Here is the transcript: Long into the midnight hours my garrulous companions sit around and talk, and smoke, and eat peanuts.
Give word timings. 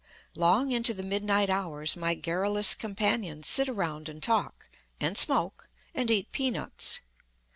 Long 0.35 0.71
into 0.71 0.95
the 0.95 1.03
midnight 1.03 1.51
hours 1.51 1.95
my 1.95 2.15
garrulous 2.15 2.73
companions 2.73 3.47
sit 3.47 3.69
around 3.69 4.09
and 4.09 4.23
talk, 4.23 4.67
and 4.99 5.15
smoke, 5.15 5.69
and 5.93 6.09
eat 6.09 6.31
peanuts. 6.31 7.01